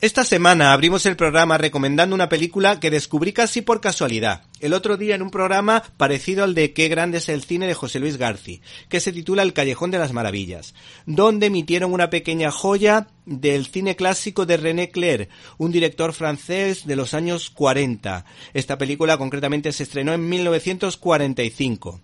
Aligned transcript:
Esta 0.00 0.22
semana 0.22 0.72
abrimos 0.72 1.06
el 1.06 1.16
programa 1.16 1.58
recomendando 1.58 2.14
una 2.14 2.28
película 2.28 2.78
que 2.78 2.88
descubrí 2.88 3.32
casi 3.32 3.62
por 3.62 3.80
casualidad. 3.80 4.44
El 4.60 4.72
otro 4.72 4.96
día 4.96 5.16
en 5.16 5.22
un 5.22 5.32
programa 5.32 5.82
parecido 5.96 6.44
al 6.44 6.54
de 6.54 6.72
Qué 6.72 6.86
grande 6.86 7.18
es 7.18 7.28
el 7.28 7.42
cine 7.42 7.66
de 7.66 7.74
José 7.74 7.98
Luis 7.98 8.16
Garci, 8.16 8.62
que 8.88 9.00
se 9.00 9.12
titula 9.12 9.42
El 9.42 9.54
Callejón 9.54 9.90
de 9.90 9.98
las 9.98 10.12
Maravillas, 10.12 10.76
donde 11.06 11.46
emitieron 11.46 11.92
una 11.92 12.10
pequeña 12.10 12.52
joya 12.52 13.08
del 13.26 13.66
cine 13.66 13.96
clásico 13.96 14.46
de 14.46 14.56
René 14.56 14.90
Clair, 14.90 15.30
un 15.56 15.72
director 15.72 16.12
francés 16.12 16.86
de 16.86 16.94
los 16.94 17.12
años 17.12 17.50
40. 17.50 18.24
Esta 18.54 18.78
película 18.78 19.18
concretamente 19.18 19.72
se 19.72 19.82
estrenó 19.82 20.12
en 20.12 20.28
1945. 20.28 22.00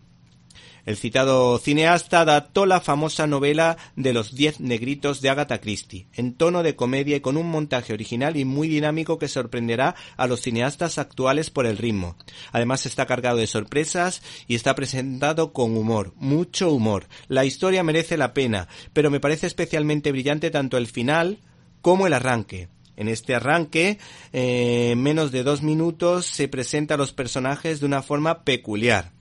El 0.87 0.99
citado 0.99 1.57
cineasta 1.59 2.21
adaptó 2.21 2.67
la 2.67 2.81
famosa 2.81 3.27
novela 3.27 3.79
de 3.97 4.13
los 4.13 4.35
Diez 4.35 4.61
Negritos 4.61 5.23
de 5.23 5.31
Agatha 5.31 5.59
Christie, 5.59 6.09
en 6.13 6.35
tono 6.35 6.63
de 6.63 6.77
comedia 6.77 7.17
y 7.17 7.21
con 7.21 7.39
un 7.39 7.51
montaje 7.51 7.95
original 7.95 8.37
y 8.37 8.45
muy 8.45 8.69
dinámico 8.69 9.19
que 9.19 9.29
sorprenderá 9.29 9.95
a 10.19 10.27
los 10.27 10.43
cineastas 10.43 10.99
actuales 10.99 11.49
por 11.49 11.65
el 11.65 11.79
ritmo. 11.79 12.17
Además 12.53 12.85
está 12.85 13.07
cargado 13.07 13.39
de 13.39 13.47
sorpresas 13.47 14.23
y 14.47 14.57
está 14.57 14.75
presentado 14.75 15.55
con 15.55 15.75
humor, 15.75 16.13
mucho 16.17 16.71
humor. 16.71 17.07
La 17.29 17.47
historia 17.47 17.83
merece 17.83 18.19
la 18.19 18.35
pena, 18.35 18.69
pero 18.93 19.11
me 19.11 19.21
parece 19.21 19.47
especialmente 19.47 20.13
brillante 20.13 20.51
tanto 20.51 20.77
el 20.77 20.87
final 20.87 21.39
como 21.81 22.07
el 22.07 22.13
arranque. 22.13 22.69
En 22.97 23.09
este 23.09 23.35
arranque, 23.35 23.99
eh, 24.33 24.91
en 24.93 25.03
menos 25.03 25.33
de 25.33 25.45
dos 25.45 25.63
minutos, 25.63 26.27
se 26.27 26.47
presenta 26.47 26.95
a 26.95 26.99
los 26.99 27.13
personajes 27.13 27.81
de 27.81 27.87
una 27.87 28.03
forma 28.03 28.45
peculiar. 28.45 29.14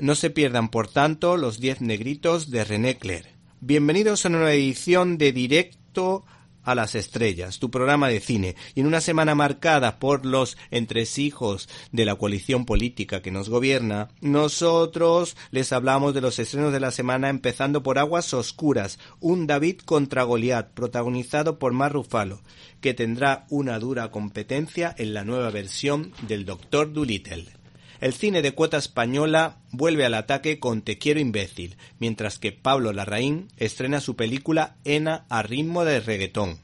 No 0.00 0.14
se 0.14 0.30
pierdan, 0.30 0.70
por 0.70 0.88
tanto, 0.88 1.36
los 1.36 1.60
10 1.60 1.82
negritos 1.82 2.50
de 2.50 2.64
René 2.64 2.96
Clair. 2.96 3.26
Bienvenidos 3.60 4.24
a 4.24 4.30
una 4.30 4.38
nueva 4.38 4.54
edición 4.54 5.18
de 5.18 5.30
Directo 5.30 6.24
a 6.62 6.74
las 6.74 6.94
Estrellas, 6.94 7.58
tu 7.58 7.70
programa 7.70 8.08
de 8.08 8.20
cine. 8.20 8.56
Y 8.74 8.80
en 8.80 8.86
una 8.86 9.02
semana 9.02 9.34
marcada 9.34 9.98
por 9.98 10.24
los 10.24 10.56
entresijos 10.70 11.68
de 11.92 12.06
la 12.06 12.14
coalición 12.14 12.64
política 12.64 13.20
que 13.20 13.30
nos 13.30 13.50
gobierna, 13.50 14.08
nosotros 14.22 15.36
les 15.50 15.70
hablamos 15.70 16.14
de 16.14 16.22
los 16.22 16.38
estrenos 16.38 16.72
de 16.72 16.80
la 16.80 16.92
semana 16.92 17.28
empezando 17.28 17.82
por 17.82 17.98
Aguas 17.98 18.32
Oscuras, 18.32 18.98
un 19.20 19.46
David 19.46 19.80
contra 19.84 20.22
Goliat, 20.22 20.70
protagonizado 20.72 21.58
por 21.58 21.74
Mar 21.74 21.92
Rufalo, 21.92 22.40
que 22.80 22.94
tendrá 22.94 23.44
una 23.50 23.78
dura 23.78 24.10
competencia 24.10 24.94
en 24.96 25.12
la 25.12 25.24
nueva 25.24 25.50
versión 25.50 26.14
del 26.26 26.46
Doctor 26.46 26.90
Dolittle. 26.90 27.59
El 28.00 28.14
cine 28.14 28.40
de 28.40 28.52
cuota 28.52 28.78
española 28.78 29.58
vuelve 29.72 30.06
al 30.06 30.14
ataque 30.14 30.58
con 30.58 30.80
Te 30.80 30.96
quiero 30.96 31.20
imbécil, 31.20 31.76
mientras 31.98 32.38
que 32.38 32.50
Pablo 32.50 32.94
Larraín 32.94 33.48
estrena 33.58 34.00
su 34.00 34.16
película 34.16 34.76
Ena 34.84 35.26
a 35.28 35.42
ritmo 35.42 35.84
de 35.84 36.00
reggaetón. 36.00 36.60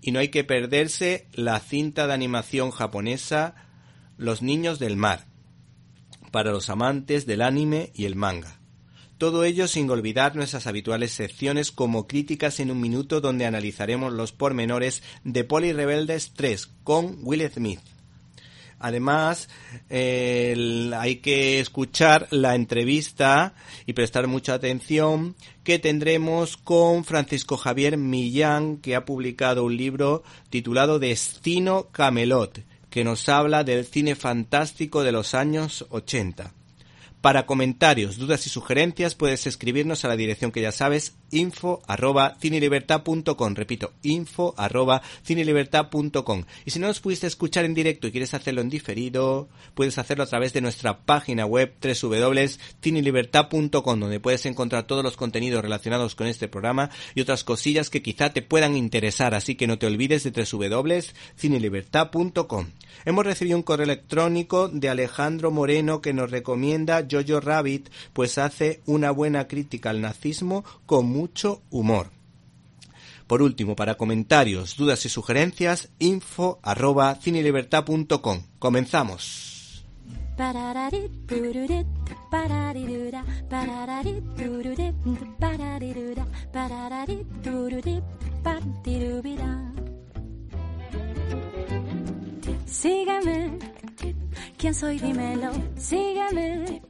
Y 0.00 0.12
no 0.12 0.18
hay 0.18 0.28
que 0.28 0.42
perderse 0.42 1.26
la 1.34 1.60
cinta 1.60 2.06
de 2.06 2.14
animación 2.14 2.70
japonesa 2.70 3.54
Los 4.16 4.40
niños 4.40 4.78
del 4.78 4.96
mar, 4.96 5.26
para 6.30 6.52
los 6.52 6.70
amantes 6.70 7.26
del 7.26 7.42
anime 7.42 7.92
y 7.94 8.06
el 8.06 8.16
manga. 8.16 8.60
Todo 9.18 9.44
ello 9.44 9.68
sin 9.68 9.90
olvidar 9.90 10.36
nuestras 10.36 10.66
habituales 10.66 11.10
secciones 11.10 11.70
como 11.70 12.06
Críticas 12.06 12.60
en 12.60 12.70
un 12.70 12.80
minuto 12.80 13.20
donde 13.20 13.44
analizaremos 13.44 14.14
los 14.14 14.32
pormenores 14.32 15.02
de 15.22 15.44
Poli 15.44 15.74
Rebeldes 15.74 16.32
3 16.34 16.66
con 16.82 17.18
Will 17.20 17.46
Smith. 17.52 17.80
Además, 18.80 19.48
hay 19.90 21.16
que 21.16 21.60
escuchar 21.60 22.26
la 22.30 22.54
entrevista 22.54 23.54
y 23.84 23.92
prestar 23.92 24.26
mucha 24.26 24.54
atención 24.54 25.36
que 25.62 25.78
tendremos 25.78 26.56
con 26.56 27.04
Francisco 27.04 27.58
Javier 27.58 27.98
Millán, 27.98 28.78
que 28.78 28.96
ha 28.96 29.04
publicado 29.04 29.64
un 29.64 29.76
libro 29.76 30.22
titulado 30.48 30.98
Destino 30.98 31.88
Camelot, 31.92 32.62
que 32.88 33.04
nos 33.04 33.28
habla 33.28 33.64
del 33.64 33.84
cine 33.84 34.16
fantástico 34.16 35.02
de 35.02 35.12
los 35.12 35.34
años 35.34 35.86
80. 35.90 36.54
Para 37.20 37.44
comentarios, 37.44 38.16
dudas 38.16 38.46
y 38.46 38.48
sugerencias 38.48 39.14
puedes 39.14 39.46
escribirnos 39.46 40.06
a 40.06 40.08
la 40.08 40.16
dirección 40.16 40.52
que 40.52 40.62
ya 40.62 40.72
sabes, 40.72 41.16
info 41.30 41.82
arroba 41.86 42.36
cinelibertad.com. 42.40 43.54
Repito, 43.54 43.92
info 44.02 44.54
arroba 44.56 45.02
cinelibertad.com. 45.24 46.44
Y 46.64 46.70
si 46.70 46.78
no 46.78 46.88
nos 46.88 47.00
pudiste 47.00 47.26
escuchar 47.26 47.64
en 47.64 47.74
directo 47.74 48.06
y 48.06 48.10
quieres 48.10 48.34
hacerlo 48.34 48.60
en 48.60 48.70
diferido, 48.70 49.48
puedes 49.74 49.98
hacerlo 49.98 50.24
a 50.24 50.26
través 50.26 50.52
de 50.52 50.60
nuestra 50.60 51.00
página 51.00 51.46
web 51.46 51.74
www.cinelibertad.com, 51.80 54.00
donde 54.00 54.20
puedes 54.20 54.46
encontrar 54.46 54.86
todos 54.86 55.04
los 55.04 55.16
contenidos 55.16 55.62
relacionados 55.62 56.14
con 56.14 56.26
este 56.26 56.48
programa 56.48 56.90
y 57.14 57.20
otras 57.20 57.44
cosillas 57.44 57.90
que 57.90 58.02
quizá 58.02 58.32
te 58.32 58.42
puedan 58.42 58.76
interesar. 58.76 59.34
Así 59.34 59.54
que 59.54 59.66
no 59.66 59.78
te 59.78 59.86
olvides 59.86 60.24
de 60.24 60.30
www.cinelibertad.com. 60.30 62.66
Hemos 63.04 63.24
recibido 63.24 63.56
un 63.56 63.62
correo 63.62 63.84
electrónico 63.84 64.68
de 64.68 64.88
Alejandro 64.88 65.50
Moreno 65.50 66.00
que 66.00 66.12
nos 66.12 66.30
recomienda 66.30 67.06
Jojo 67.10 67.40
Rabbit, 67.40 67.88
pues 68.12 68.38
hace 68.38 68.80
una 68.86 69.10
buena 69.10 69.48
crítica 69.48 69.90
al 69.90 70.00
nazismo 70.00 70.64
con 70.86 71.06
mucho 71.20 71.62
humor. 71.68 72.10
Por 73.26 73.42
último, 73.42 73.76
para 73.76 73.96
comentarios, 73.96 74.76
dudas 74.76 75.04
y 75.04 75.08
sugerencias, 75.10 75.90
info 75.98 76.58
arroba 76.62 77.14
cinelibertad.com. 77.14 78.42
Comenzamos. 78.58 79.84
Sígueme, 92.64 93.58
¿quién 94.56 94.74
soy? 94.74 94.98
Dímelo. 94.98 95.50
Sígueme, 95.76 96.82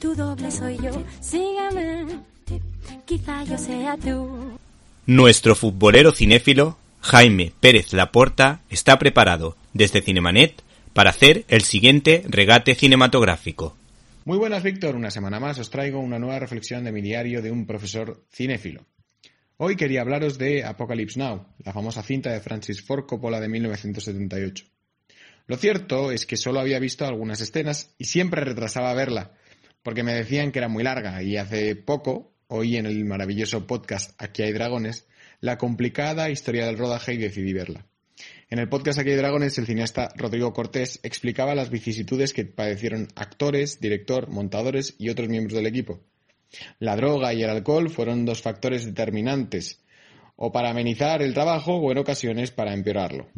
tu 0.00 0.14
doble 0.16 0.50
soy 0.50 0.76
yo. 0.78 0.90
Sígueme, 1.20 2.06
quizá 3.04 3.44
yo 3.44 3.58
sea 3.58 3.96
tú. 3.96 4.58
Nuestro 5.06 5.54
futbolero 5.54 6.12
cinéfilo, 6.12 6.78
Jaime 7.00 7.52
Pérez 7.60 7.92
Laporta, 7.92 8.60
está 8.70 8.98
preparado 8.98 9.56
desde 9.72 10.00
Cinemanet 10.00 10.62
para 10.92 11.10
hacer 11.10 11.44
el 11.48 11.62
siguiente 11.62 12.24
regate 12.28 12.74
cinematográfico. 12.74 13.76
Muy 14.24 14.38
buenas, 14.38 14.62
Víctor. 14.62 14.96
Una 14.96 15.10
semana 15.10 15.38
más 15.38 15.58
os 15.58 15.68
traigo 15.68 16.00
una 16.00 16.18
nueva 16.18 16.38
reflexión 16.38 16.84
de 16.84 16.92
mi 16.92 17.02
diario 17.02 17.42
de 17.42 17.50
un 17.50 17.66
profesor 17.66 18.24
cinéfilo. 18.32 18.86
Hoy 19.58 19.76
quería 19.76 20.00
hablaros 20.00 20.38
de 20.38 20.64
Apocalypse 20.64 21.18
Now, 21.18 21.46
la 21.62 21.72
famosa 21.72 22.02
cinta 22.02 22.32
de 22.32 22.40
Francis 22.40 22.82
Ford 22.82 23.06
Coppola 23.06 23.38
de 23.40 23.48
1978. 23.48 24.64
Lo 25.46 25.56
cierto 25.56 26.10
es 26.10 26.26
que 26.26 26.36
solo 26.36 26.60
había 26.60 26.78
visto 26.78 27.04
algunas 27.04 27.40
escenas 27.40 27.94
y 27.98 28.06
siempre 28.06 28.44
retrasaba 28.44 28.94
verla, 28.94 29.32
porque 29.82 30.02
me 30.02 30.14
decían 30.14 30.50
que 30.50 30.58
era 30.58 30.68
muy 30.68 30.82
larga 30.82 31.22
y 31.22 31.36
hace 31.36 31.76
poco 31.76 32.33
oí 32.48 32.76
en 32.76 32.86
el 32.86 33.04
maravilloso 33.04 33.66
podcast 33.66 34.20
Aquí 34.22 34.42
hay 34.42 34.52
dragones 34.52 35.06
la 35.40 35.58
complicada 35.58 36.30
historia 36.30 36.66
del 36.66 36.78
rodaje 36.78 37.14
y 37.14 37.18
decidí 37.18 37.52
verla. 37.52 37.86
En 38.48 38.58
el 38.58 38.68
podcast 38.68 38.98
Aquí 38.98 39.10
hay 39.10 39.16
dragones 39.16 39.58
el 39.58 39.66
cineasta 39.66 40.10
Rodrigo 40.16 40.52
Cortés 40.52 41.00
explicaba 41.02 41.54
las 41.54 41.70
vicisitudes 41.70 42.32
que 42.32 42.44
padecieron 42.44 43.08
actores, 43.16 43.80
director, 43.80 44.28
montadores 44.28 44.94
y 44.98 45.08
otros 45.08 45.28
miembros 45.28 45.56
del 45.56 45.66
equipo. 45.66 46.00
La 46.78 46.96
droga 46.96 47.34
y 47.34 47.42
el 47.42 47.50
alcohol 47.50 47.90
fueron 47.90 48.24
dos 48.24 48.40
factores 48.40 48.84
determinantes, 48.84 49.80
o 50.36 50.52
para 50.52 50.70
amenizar 50.70 51.22
el 51.22 51.34
trabajo 51.34 51.76
o 51.76 51.92
en 51.92 51.98
ocasiones 51.98 52.50
para 52.50 52.72
empeorarlo. 52.72 53.28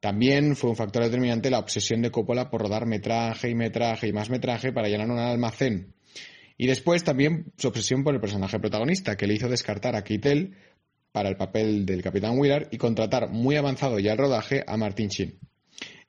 También 0.00 0.54
fue 0.54 0.70
un 0.70 0.76
factor 0.76 1.02
determinante 1.02 1.50
la 1.50 1.58
obsesión 1.58 2.02
de 2.02 2.10
Coppola 2.10 2.50
por 2.50 2.60
rodar 2.60 2.84
metraje 2.84 3.48
y 3.48 3.54
metraje 3.54 4.08
y 4.08 4.12
más 4.12 4.28
metraje 4.28 4.72
para 4.72 4.88
llenar 4.88 5.10
un 5.10 5.18
almacén. 5.18 5.94
Y 6.56 6.66
después 6.66 7.04
también 7.04 7.52
su 7.56 7.68
obsesión 7.68 8.04
por 8.04 8.14
el 8.14 8.20
personaje 8.20 8.58
protagonista, 8.58 9.16
que 9.16 9.26
le 9.26 9.34
hizo 9.34 9.48
descartar 9.48 9.96
a 9.96 10.04
Keitel 10.04 10.56
para 11.12 11.28
el 11.28 11.36
papel 11.36 11.86
del 11.86 12.02
Capitán 12.02 12.38
Willard 12.38 12.68
y 12.70 12.78
contratar 12.78 13.28
muy 13.30 13.56
avanzado 13.56 13.98
ya 13.98 14.12
el 14.12 14.18
rodaje 14.18 14.64
a 14.66 14.76
Martin 14.76 15.08
Sheen. 15.08 15.38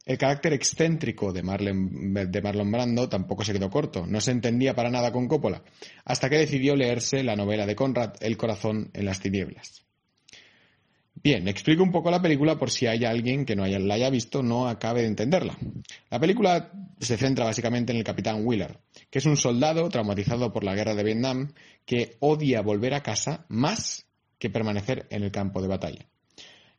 El 0.06 0.20
carácter 0.20 0.54
excéntrico 0.54 1.34
de, 1.34 1.42
de 1.42 2.42
Marlon 2.42 2.72
Brando 2.72 3.10
tampoco 3.10 3.44
se 3.44 3.54
quedó 3.54 3.72
corto, 3.72 4.06
no 4.06 4.22
se 4.22 4.32
entendía 4.32 4.76
para 4.76 4.92
nada 4.92 5.12
con 5.12 5.28
Coppola, 5.28 5.64
hasta 6.06 6.30
que 6.30 6.38
decidió 6.38 6.76
leerse 6.76 7.24
la 7.24 7.36
novela 7.36 7.66
de 7.66 7.76
Conrad, 7.76 8.14
El 8.20 8.38
corazón 8.38 8.92
en 8.94 9.06
las 9.06 9.20
tinieblas. 9.20 9.86
Bien, 11.26 11.48
explico 11.48 11.82
un 11.82 11.92
poco 11.92 12.12
la 12.12 12.22
película 12.22 12.56
por 12.56 12.70
si 12.70 12.86
hay 12.86 13.04
alguien 13.04 13.46
que 13.46 13.56
no 13.56 13.66
la 13.66 13.96
haya 13.96 14.12
visto 14.12 14.44
no 14.44 14.68
acabe 14.68 15.02
de 15.02 15.08
entenderla. 15.08 15.58
La 16.12 16.20
película 16.20 16.72
se 17.00 17.18
centra 17.18 17.46
básicamente 17.46 17.92
en 17.92 17.98
el 17.98 18.04
capitán 18.04 18.46
Willard, 18.46 18.78
que 19.10 19.18
es 19.18 19.26
un 19.26 19.36
soldado 19.36 19.90
traumatizado 19.90 20.54
por 20.54 20.64
la 20.64 20.76
guerra 20.76 20.94
de 20.94 21.04
Vietnam 21.04 21.52
que 21.84 22.18
odia 22.20 22.62
volver 22.62 22.94
a 22.94 23.02
casa 23.02 23.48
más 23.50 24.06
que 24.38 24.52
permanecer 24.52 25.08
en 25.10 25.24
el 25.24 25.32
campo 25.32 25.64
de 25.64 25.68
batalla. 25.68 26.06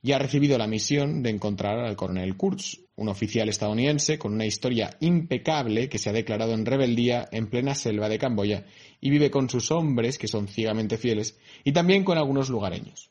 Y 0.00 0.12
ha 0.12 0.20
recibido 0.20 0.56
la 0.58 0.68
misión 0.68 1.24
de 1.24 1.30
encontrar 1.30 1.80
al 1.80 1.96
coronel 1.96 2.36
Kurtz, 2.36 2.78
un 2.94 3.08
oficial 3.08 3.48
estadounidense 3.48 4.16
con 4.16 4.32
una 4.32 4.46
historia 4.46 4.96
impecable 5.00 5.88
que 5.88 5.98
se 5.98 6.10
ha 6.10 6.12
declarado 6.12 6.54
en 6.54 6.66
rebeldía 6.66 7.28
en 7.32 7.48
plena 7.48 7.74
selva 7.74 8.08
de 8.08 8.20
Camboya 8.20 8.64
y 9.00 9.10
vive 9.10 9.28
con 9.28 9.50
sus 9.50 9.72
hombres, 9.72 10.18
que 10.18 10.28
son 10.28 10.46
ciegamente 10.46 10.98
fieles, 10.98 11.36
y 11.64 11.72
también 11.72 12.04
con 12.04 12.16
algunos 12.16 12.48
lugareños. 12.48 13.10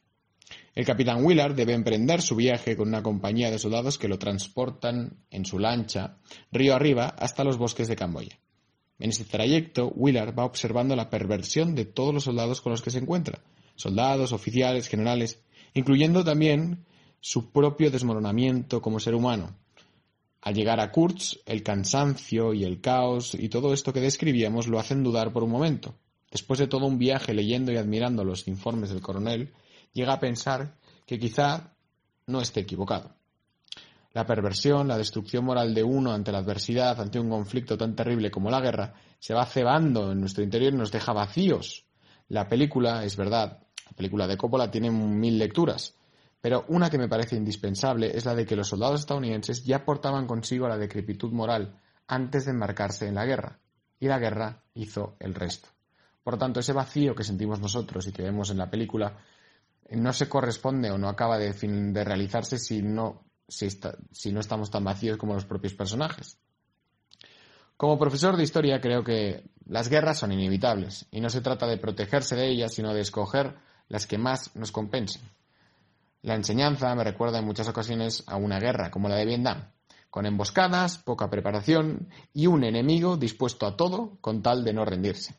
El 0.76 0.86
capitán 0.86 1.24
Willard 1.24 1.56
debe 1.56 1.74
emprender 1.74 2.22
su 2.22 2.36
viaje 2.36 2.76
con 2.76 2.90
una 2.90 3.02
compañía 3.02 3.50
de 3.50 3.60
soldados 3.60 3.98
que 3.98 4.10
lo 4.10 4.20
transportan 4.20 5.24
en 5.32 5.46
su 5.46 5.58
lancha 5.58 6.18
río 6.52 6.76
arriba 6.76 7.16
hasta 7.18 7.46
los 7.46 7.58
bosques 7.58 7.88
de 7.88 7.96
Camboya. 7.96 8.38
En 9.00 9.10
este 9.10 9.24
trayecto, 9.24 9.88
Willard 9.96 10.38
va 10.38 10.44
observando 10.44 10.98
la 10.98 11.10
perversión 11.10 11.76
de 11.76 11.86
todos 11.86 12.14
los 12.14 12.26
soldados 12.26 12.60
con 12.60 12.72
los 12.72 12.82
que 12.82 12.92
se 12.92 13.00
encuentra, 13.00 13.40
soldados, 13.76 14.34
oficiales, 14.34 14.90
generales, 14.90 15.42
incluyendo 15.74 16.26
también 16.26 16.86
su 17.22 17.52
propio 17.52 17.90
desmoronamiento 17.90 18.82
como 18.82 19.00
ser 19.00 19.16
humano. 19.16 19.56
Al 20.42 20.56
llegar 20.56 20.82
a 20.82 20.92
Kurtz, 20.92 21.40
el 21.46 21.64
cansancio 21.64 22.54
y 22.54 22.66
el 22.66 22.82
caos 22.82 23.34
y 23.34 23.48
todo 23.48 23.74
esto 23.74 23.94
que 23.94 24.02
describíamos 24.02 24.68
lo 24.68 24.78
hacen 24.78 25.04
dudar 25.04 25.32
por 25.32 25.44
un 25.44 25.52
momento. 25.52 25.96
Después 26.30 26.60
de 26.60 26.68
todo 26.68 26.86
un 26.86 27.00
viaje 27.00 27.34
leyendo 27.34 27.72
y 27.72 27.78
admirando 27.78 28.26
los 28.26 28.48
informes 28.50 28.90
del 28.90 29.02
coronel, 29.02 29.54
llega 29.96 30.14
a 30.14 30.20
pensar 30.20 30.76
que 31.08 31.18
quizá 31.18 31.74
no 32.28 32.42
esté 32.42 32.60
equivocado. 32.60 33.16
La 34.14 34.26
perversión, 34.26 34.88
la 34.88 34.98
destrucción 34.98 35.44
moral 35.44 35.74
de 35.74 35.84
uno 35.84 36.14
ante 36.14 36.32
la 36.32 36.40
adversidad, 36.40 37.00
ante 37.02 37.20
un 37.20 37.30
conflicto 37.30 37.78
tan 37.78 37.96
terrible 37.96 38.30
como 38.30 38.52
la 38.52 38.62
guerra, 38.62 38.94
se 39.20 39.34
va 39.34 39.46
cebando 39.46 40.12
en 40.12 40.20
nuestro 40.20 40.44
interior 40.44 40.74
y 40.74 40.78
nos 40.78 40.92
deja 40.92 41.14
vacíos. 41.14 41.86
La 42.30 42.48
película, 42.48 43.04
es 43.04 43.16
verdad, 43.18 43.64
la 43.86 43.92
película 43.96 44.28
de 44.28 44.38
Coppola 44.38 44.70
tiene 44.70 44.92
mil 44.92 45.38
lecturas, 45.38 45.96
pero 46.42 46.66
una 46.68 46.90
que 46.90 46.98
me 46.98 47.10
parece 47.10 47.36
indispensable 47.36 48.16
es 48.16 48.26
la 48.26 48.36
de 48.36 48.46
que 48.46 48.56
los 48.56 48.68
soldados 48.68 49.02
estadounidenses 49.02 49.64
ya 49.64 49.84
portaban 49.84 50.28
consigo 50.28 50.68
la 50.68 50.78
decrepitud 50.78 51.32
moral 51.32 51.80
antes 52.08 52.46
de 52.46 52.52
embarcarse 52.52 53.08
en 53.08 53.16
la 53.16 53.26
guerra, 53.26 53.60
y 54.00 54.08
la 54.08 54.20
guerra 54.20 54.64
hizo 54.76 55.16
el 55.20 55.34
resto. 55.34 55.70
Por 56.24 56.34
lo 56.36 56.38
tanto, 56.40 56.60
ese 56.60 56.74
vacío 56.74 57.16
que 57.16 57.24
sentimos 57.24 57.60
nosotros 57.60 58.08
y 58.08 58.12
que 58.12 58.24
vemos 58.24 58.50
en 58.50 58.58
la 58.58 58.70
película 58.70 59.18
no 59.90 60.14
se 60.14 60.28
corresponde 60.28 60.92
o 60.92 60.98
no 60.98 61.10
acaba 61.10 61.38
de, 61.38 61.54
de 61.54 62.04
realizarse 62.04 62.58
si 62.58 62.82
no, 62.82 63.26
si, 63.48 64.32
no 64.32 64.40
estamos 64.40 64.72
tan 64.72 64.84
vacíos 64.84 65.18
como 65.18 65.34
los 65.34 65.46
propios 65.46 65.74
personajes. 65.74 66.38
Como 67.78 68.00
profesor 68.00 68.38
de 68.38 68.44
historia 68.44 68.80
creo 68.80 69.04
que 69.04 69.44
las 69.66 69.90
guerras 69.90 70.20
son 70.20 70.32
inevitables 70.32 71.08
y 71.12 71.20
no 71.20 71.30
se 71.30 71.42
trata 71.42 71.68
de 71.68 71.78
protegerse 71.78 72.36
de 72.36 72.48
ellas, 72.48 72.74
sino 72.74 72.94
de 72.94 73.02
escoger 73.02 73.56
las 73.88 74.08
que 74.08 74.18
más 74.18 74.56
nos 74.56 74.72
compensen. 74.72 75.22
La 76.22 76.36
enseñanza 76.36 76.94
me 76.96 77.04
recuerda 77.04 77.40
en 77.40 77.46
muchas 77.46 77.68
ocasiones 77.68 78.24
a 78.28 78.38
una 78.38 78.60
guerra 78.60 78.90
como 78.90 79.10
la 79.10 79.18
de 79.18 79.26
Vietnam, 79.26 79.72
con 80.10 80.26
emboscadas, 80.26 80.98
poca 80.98 81.30
preparación 81.30 82.10
y 82.34 82.48
un 82.48 82.64
enemigo 82.64 83.18
dispuesto 83.18 83.68
a 83.68 83.76
todo 83.76 84.18
con 84.22 84.42
tal 84.42 84.64
de 84.64 84.74
no 84.74 84.86
rendirse. 84.86 85.36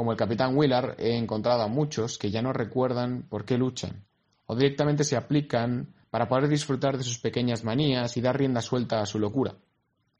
Como 0.00 0.12
el 0.12 0.16
capitán 0.16 0.56
Willard, 0.56 0.98
he 0.98 1.14
encontrado 1.14 1.60
a 1.60 1.68
muchos 1.68 2.16
que 2.16 2.30
ya 2.30 2.40
no 2.40 2.54
recuerdan 2.54 3.28
por 3.28 3.44
qué 3.44 3.58
luchan, 3.58 4.06
o 4.46 4.56
directamente 4.56 5.04
se 5.04 5.14
aplican 5.14 5.92
para 6.08 6.26
poder 6.26 6.48
disfrutar 6.48 6.96
de 6.96 7.04
sus 7.04 7.18
pequeñas 7.18 7.64
manías 7.64 8.16
y 8.16 8.22
dar 8.22 8.38
rienda 8.38 8.62
suelta 8.62 9.02
a 9.02 9.04
su 9.04 9.18
locura. 9.18 9.58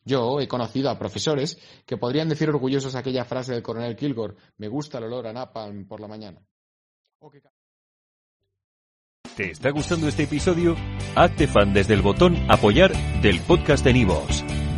Yo 0.05 0.39
he 0.39 0.47
conocido 0.47 0.91
a 0.91 0.99
profesores 0.99 1.59
que 1.87 1.97
podrían 1.97 2.29
decir 2.29 2.51
orgullosos 2.51 2.95
aquella 2.95 3.25
frase 3.25 3.55
del 3.55 3.63
coronel 3.63 3.97
Kilgore, 3.97 4.35
me 4.59 4.69
gusta 4.69 4.99
el 4.99 5.05
olor 5.05 5.29
a 5.29 5.33
napalm 5.33 5.87
por 5.87 5.99
la 5.99 6.09
mañana. 6.09 6.43
¿Te 9.35 9.51
está 9.51 9.71
gustando 9.71 10.09
este 10.09 10.25
episodio? 10.25 10.77
Hazte 11.17 11.47
fan 11.47 11.73
desde 11.73 11.95
el 11.95 12.03
botón 12.03 12.37
apoyar 12.51 12.93
del 13.23 13.41
podcast 13.41 13.83
de 13.83 13.95
Nivos. 13.95 14.45